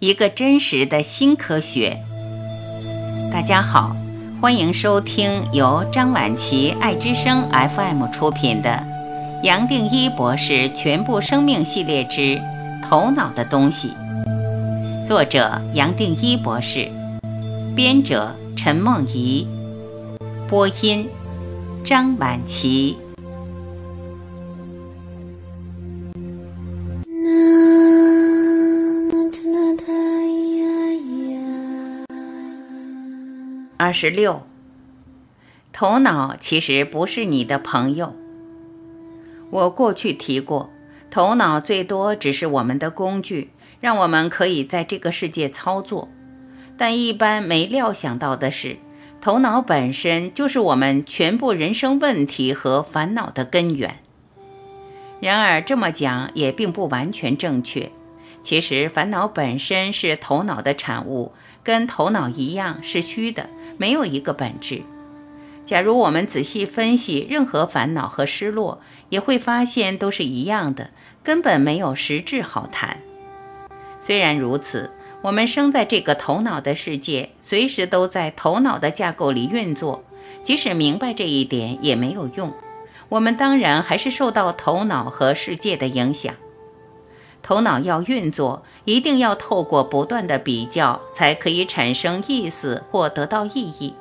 [0.00, 1.98] 一个真实的新科学。
[3.30, 3.94] 大家好，
[4.40, 8.82] 欢迎收听由张晚琪爱之声 FM 出品的
[9.44, 12.40] 《杨定一博士全部生命系列之
[12.82, 13.92] 头脑的东西》，
[15.06, 16.88] 作者杨定一博士，
[17.76, 19.46] 编者陈梦怡，
[20.48, 21.06] 播音
[21.84, 22.96] 张晚琪。
[33.80, 34.42] 二十六，
[35.72, 38.14] 头脑其实不是你的朋友。
[39.48, 40.68] 我过去提过，
[41.10, 46.10] 头脑最多只是我们的工具，让我们可以在这个世界操作。
[46.76, 48.76] 但一般没料想到的是，
[49.18, 54.00] 头脑本身就是我们全部人生问题和烦恼的根源。
[55.20, 57.90] 然而这么讲也并不完全正确。
[58.42, 61.32] 其实烦恼本身是头脑的产物，
[61.62, 63.48] 跟头脑一样是虚的。
[63.78, 64.82] 没有一个本质。
[65.64, 70.90] 假如我们仔细分析任何烦恼和失落，也会发现都是一样的，
[71.22, 72.98] 根本没有实质好谈。
[73.98, 74.90] 虽然如此，
[75.22, 80.04] 我们生在这个头脑的世界，随时都在头脑的架构里运作。
[80.44, 82.52] 即使明白这一点也没有用，
[83.08, 86.34] 我们当然还是受到头脑和世界的影响。
[87.42, 93.94] 头脑要运作，一定要透过不断的比较，才可以产生意思或得到意义。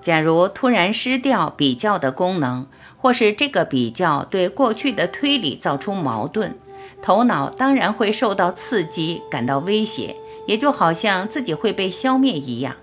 [0.00, 2.66] 假如突然失掉比较的功能，
[2.98, 6.54] 或是这个比较对过去的推理造出矛盾，
[7.02, 10.16] 头脑当然会受到刺激，感到威胁，
[10.46, 12.76] 也就好像自己会被消灭一样。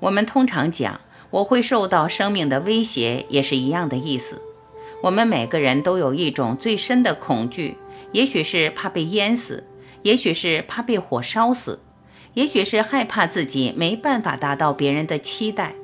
[0.00, 4.40] 我们通常讲我会受到生命的威胁，也是一样的意思。
[5.02, 7.76] 我们每个人都有一种最深的恐惧。
[8.12, 9.64] 也许是怕被淹死，
[10.02, 11.80] 也许是怕被火烧死，
[12.34, 15.74] 也许是害怕自己没办法达到别人的期待。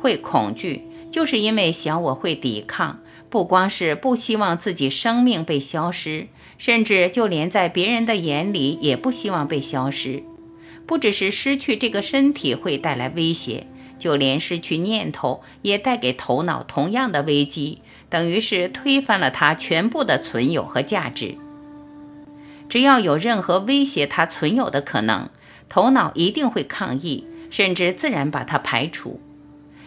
[0.00, 10.22] 会恐惧，就是因为小我会抵抗，不光是不希望自己生命被消失，甚至就连在别人的眼里也不希望被消失。
[10.86, 13.66] 不只是失去这个身体会带来威胁，
[13.98, 17.82] 就连失去念头也带给头脑同样的危机。
[18.16, 21.36] 等于是推翻了它全部的存有和价值。
[22.66, 25.28] 只要有任何威胁它存有的可能，
[25.68, 29.20] 头脑一定会抗议，甚至自然把它排除。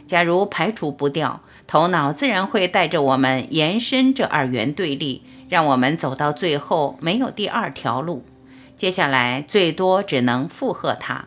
[0.06, 8.24] 假如排除不掉，头脑自然会带着我们延伸这二元对立，让我们走到最后没有第二条路。
[8.78, 11.26] 接下来最多只能附和他。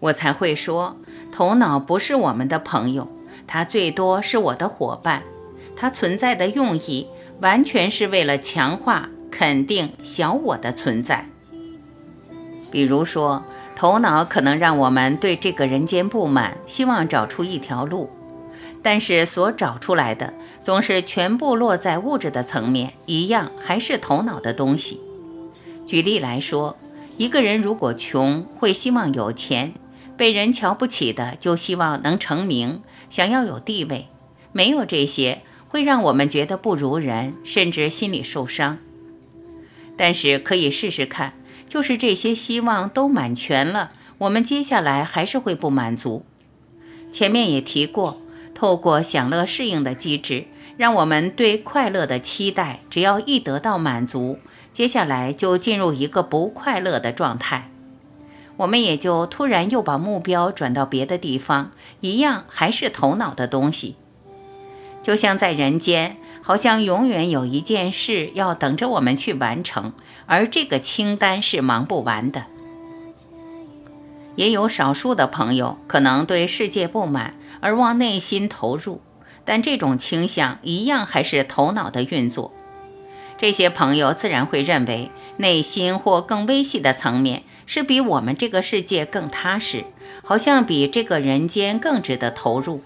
[0.00, 0.96] 我才会说，
[1.30, 3.06] 头脑不是我们的朋友，
[3.46, 5.22] 它最多是我的伙伴。
[5.76, 7.06] 它存在的用意，
[7.40, 11.28] 完全是为了强化、肯定小我的存在。
[12.70, 13.44] 比如说，
[13.76, 18.10] 头脑可能让我们对这个人间不满，希望找出一条路，
[18.82, 20.32] 但是所找出来的
[20.62, 25.00] 总是全部落在物质的层面，一样还是头脑的东西。
[25.86, 26.76] 举例来说，
[27.18, 29.72] 一个人如果穷，会希望有钱；
[30.16, 34.08] 被人瞧不起的，就希望能成名，想要有地位。
[34.52, 35.42] 没有这些。
[35.68, 38.78] 会让我们觉得不如人，甚至心里受伤。
[39.96, 41.32] 但是可以试试看，
[41.68, 46.24] 就是这些希望都满全了，我们接下来还是会不满足。
[47.10, 48.20] 前面也提过，
[48.54, 50.44] 透过享乐适应的机制，
[50.76, 54.38] 让我们对快乐的期待，只要一得到满足，
[54.72, 57.70] 接下来就进入一个不快乐的状态，
[58.58, 63.96] 我们也就突然又把目标转到别的地方，一样还是头脑的东西。
[65.06, 69.92] 就像在人间，好像永远有一件事要等着我们去完成，
[70.26, 72.46] 而这个清单是忙不完的。
[74.34, 79.00] 也有少数的朋友可能对世界不满而往内心投入，
[79.44, 82.52] 但这种倾向一样还是头脑的运作。
[83.38, 89.84] 这些朋友自然会认为，内心或更微细的层面是比我们这个世界更踏实，
[90.24, 92.80] 好像比这个人间更值得投入。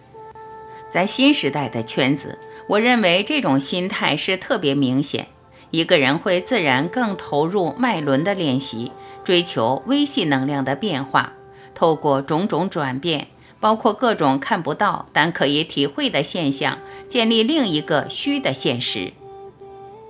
[0.90, 5.28] 在新时代的圈子，我认为这种心态是特别明显。
[5.70, 8.90] 一个人会自然更投入脉轮的练习，
[9.22, 11.32] 追求微细能量的变化，
[11.76, 13.28] 透过种种转变，
[13.60, 16.78] 包括各种看不到但可以体会的现象，
[17.08, 19.12] 建立另一个虚的现实。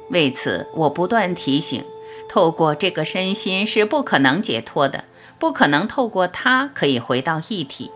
[0.08, 1.84] 为此，我不断提醒：
[2.26, 5.04] 透过这个身心是不可能解脱的，
[5.38, 7.90] 不可能透过它可以回到一体。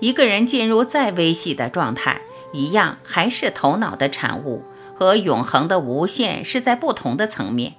[0.00, 2.20] 一个人进入再微细的状态，
[2.52, 4.62] 一样还是头脑的产物，
[4.94, 7.74] 和永恒的无限是在不同的层面。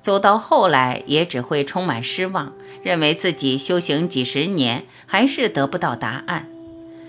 [0.00, 2.52] 走到后来也只会充满失望，
[2.82, 6.46] 认为自己修行几十年还是得不到答案，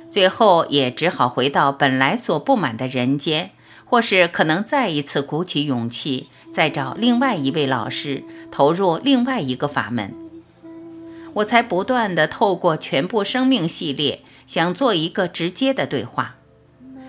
[0.09, 3.51] 最后也只好回到本来所不满的人间，
[3.83, 10.13] 或是可能再一次鼓起勇气，再找另外一位老师，投入另外一个法门。
[11.33, 16.35] 我才不断地透过全部生命系列，想做一个直接的对话。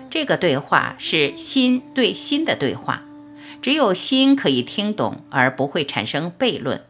[0.09, 3.03] 这个对话是心对心的对话，
[3.61, 6.81] 只有心可以听懂，而不会产生悖论。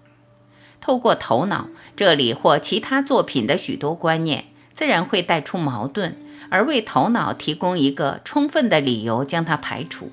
[0.79, 6.15] 透过头脑这里或其他作品的许多观念，自然会带出矛盾，
[6.49, 10.11] 而为头脑提供一个充分的理由将它排除。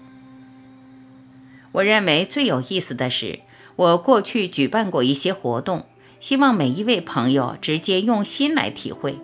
[1.72, 3.40] 我认为最有意思的是，
[3.76, 5.86] 我过去举办过一些活动。
[6.18, 9.18] 希望每一位朋友直接用心来体会。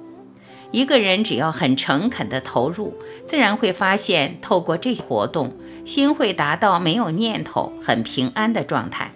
[0.72, 2.94] 一个人只要很诚恳地投入，
[3.24, 5.52] 自然会发现，透过这些活动，
[5.84, 9.10] 心会达到没有念头、很平安的状态，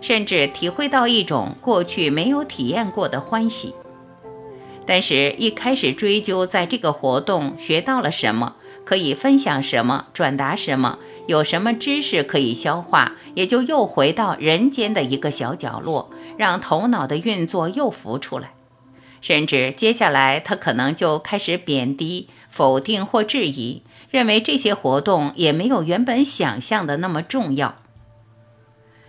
[0.00, 3.74] 甚至体会到一种过去没有体验过的欢喜。
[4.86, 10.98] 但是，一开始追究在这个活动学到了什么，可以分享什么，转达什么。
[11.26, 18.53] 有什么知识可以消化，也就又回到人间的一个小角落，让头脑的运作又浮出来。
[19.24, 27.76] 甚至接下来，他可能就开始贬低、否定或质疑，认为这些活动也没有原本想象的那么重要。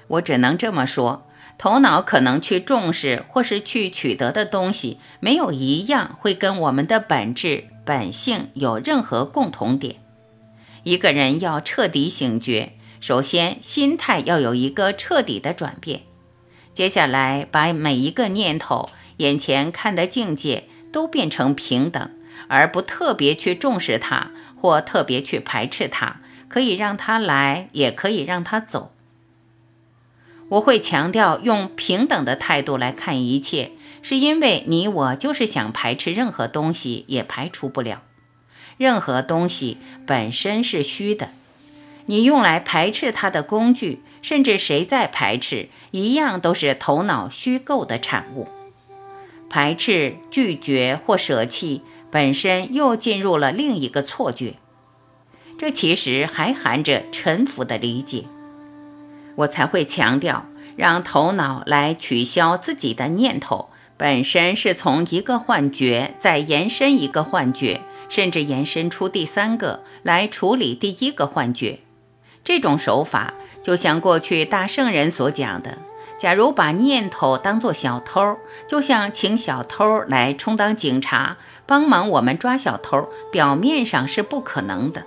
[0.08, 1.28] 我只能这么说：
[1.58, 9.98] 头脑可能去重视或是去取得的东西，没有一样会跟我们的本质本性有任何共同点。
[10.84, 12.72] 一个人要彻底醒觉，
[13.02, 16.04] 首先心态要有一个彻底的转变。
[16.74, 22.10] 接下来，把每一个念头、眼前看的境界都变成平等，
[22.48, 26.18] 而不特别去重视它或特别去排斥它，
[26.48, 28.92] 可以让它来，也可以让它走。
[30.50, 33.72] 我会强调用平等的态度来看一切，
[34.02, 38.04] 是因为你我就是想排斥任何东西，也排除不了。
[38.78, 41.30] 任何东西本身是虚的，
[42.06, 48.48] 你用来排斥它的工具，甚至谁在排斥，一样都是头脑虚构的产物。
[49.50, 51.82] 排斥、拒绝或舍弃，
[52.12, 54.56] 本身又进入了另一个错觉。
[55.58, 58.26] 这其实还含着臣服的理解。
[59.36, 60.46] 我才会强调，
[60.76, 67.82] 让头脑来取消自己的念头，本身是从一个幻觉再延伸一个幻觉。
[68.08, 71.80] 甚至延伸出第三个来处理第一个幻觉，
[72.44, 73.34] 这种手法
[73.64, 75.80] 就像过去大圣人所讲的：
[76.18, 85.04] 假如把念头当作小偷，就像请小偷来充当警察，帮忙我们抓小偷，表面上是不可能的。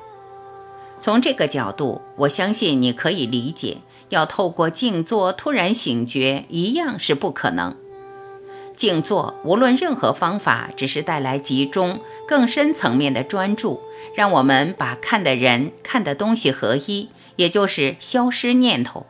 [1.01, 3.79] 从这个角度，我相信你可以理解，
[4.11, 7.75] 要透过静坐突然醒觉，一样是不可能。
[8.77, 13.81] 静坐，无论任何方法，只是带来集中、更深层面的专注，
[14.15, 19.07] 让我们把看的人、看的东西合一，也就是消失念头。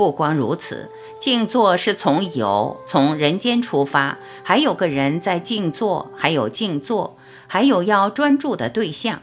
[0.00, 0.88] 不光如此，
[1.20, 9.20] 静坐是从有、从人间出发，还有个人在静坐，还有静坐，还有要专注的对象。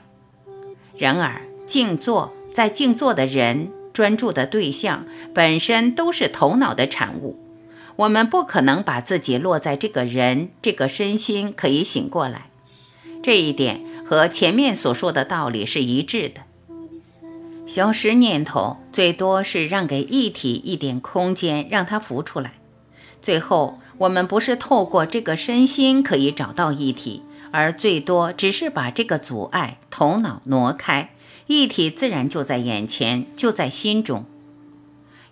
[0.95, 7.39] 然而，静坐在静坐的人、专注的对象本身都是头脑的产物。
[7.95, 12.51] 我们不可能把自己落在这个人这个身心可以醒过来，
[13.24, 16.41] 这一点和前面所说的道理是一致的。
[17.67, 22.53] 消失念头最多是让给一体一点空间，让它浮出来。
[23.21, 31.09] 最后，我们不是透过这个身心可以找到一体，而最多只是把这个阻碍头脑挪开，
[31.47, 34.25] 一体自然就在眼前，就在心中。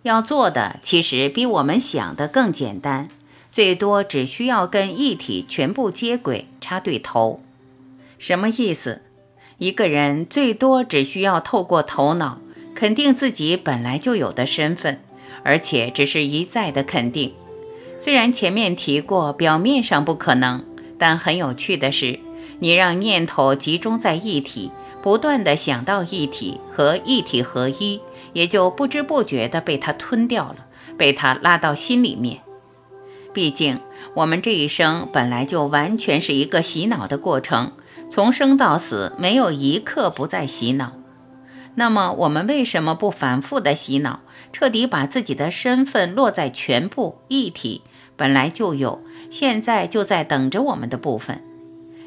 [0.01, 3.07] 要做的其实比我们想的更简单，
[3.49, 7.41] 最多只需要跟一体全部接轨，插对头。
[8.19, 9.01] 什么意思？
[9.57, 12.39] 一个人最多只需要透过头脑
[12.73, 14.99] 肯定自己本来就有的身份，
[15.43, 17.33] 而且只是一再的肯定。
[17.99, 20.63] 虽然前面提过，表面上不可能，
[20.97, 22.19] 但很有趣的是，
[22.59, 24.71] 你让念头集中在一体，
[25.01, 28.01] 不断的想到一体和一体合一。
[28.33, 30.65] 也就不知不觉地被他吞掉了，
[30.97, 32.41] 被他拉到心里面。
[33.31, 33.79] 毕竟
[34.13, 37.71] 我们这一生本来就完全是一个洗脑的过程，
[38.15, 40.93] 从生到死没有一刻不在洗脑。
[41.75, 44.21] 那么我们为什么不反复的洗脑，
[44.53, 47.81] 彻底把自己的身份落在全部一体
[48.15, 51.43] 本来就有，现在就在等着我们的部分？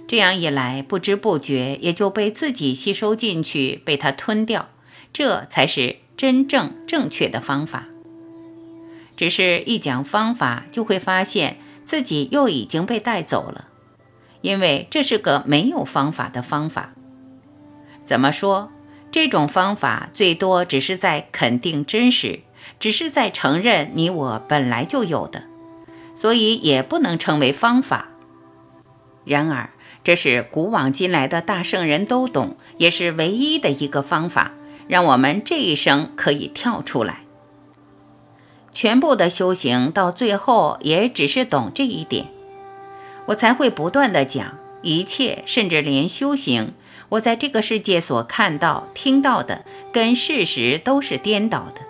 [0.07, 4.71] 这样一来，不知不觉也就被自己吸收进去，被它吞掉。
[5.13, 5.97] 这才是。
[6.17, 7.85] 真正正确的方法。
[9.15, 13.68] 只是一讲方法，就会发现自己又已经被带走了，
[14.41, 16.93] 因为这是个没有方法的方法。
[18.05, 18.71] 怎么说？
[19.11, 22.41] 这种方法最多只是在肯定真实，
[22.79, 25.45] 只是在承认你我本来就有的，
[26.15, 28.09] 所以也不能称为方法。
[29.25, 29.71] 然而，
[30.05, 34.53] 这是古往今来的大圣人都懂，也是唯一的一个方法，
[34.87, 37.21] 让我们这一生可以跳出来。
[38.75, 42.27] 全部的修行到最后也只是懂这一点，
[43.29, 46.73] 我才会不断的讲一切，甚至连修行，
[47.11, 51.83] 我在这个世界所看到、听到的，跟事实都是颠倒的。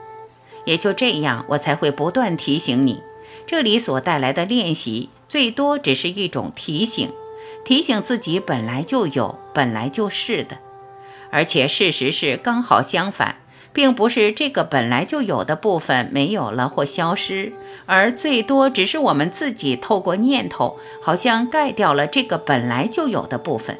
[0.64, 3.02] 也就这样，我才会不断提醒你，
[3.46, 7.10] 这里所带来的练习，最多只是一种提醒，
[7.64, 10.58] 提醒自己本来就有，本来就是的，
[11.30, 13.36] 而且事实是刚好相反。
[13.72, 17.52] 并不是这个本来就有的部分没有了或消失，
[17.86, 23.78] 而最多只是我们自己透过念头，好像盖掉了这个本来就有的部分。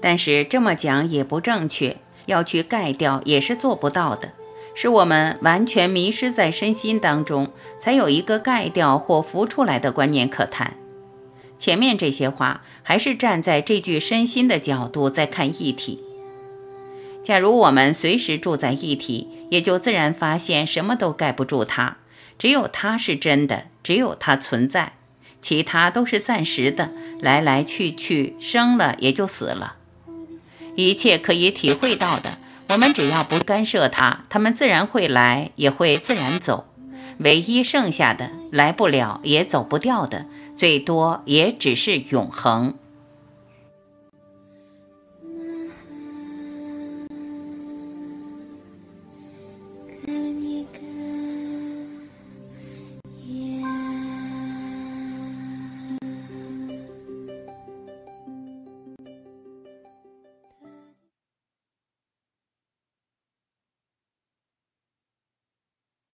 [0.00, 4.32] 但是这么讲也不正确，要去盖掉也是做不到的。
[4.74, 7.48] 是我们完全迷失在身心当中，
[7.78, 10.74] 才有一个盖掉或浮出来的观念可谈。
[11.58, 16.02] 前面这些话还是站在这具身心的角度在看议题。
[17.24, 21.98] 假如我们随时住在一体，也就自然发现什么都盖不住它，
[22.38, 24.94] 只有它是真的，只有它存在，
[25.40, 29.76] 其他都是暂时的，来来去去，生了也就死了。
[30.74, 32.38] 一切可以体会到的，
[32.70, 36.66] 我们只要不干涉它，它们自然会来，也会自然走。
[37.18, 40.26] 唯一剩下的，来不了也走不掉的，
[40.56, 42.74] 最多也只是永恒。